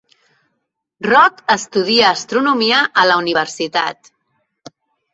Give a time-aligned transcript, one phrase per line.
[1.07, 4.15] Rod estudia astronomia a la universitat.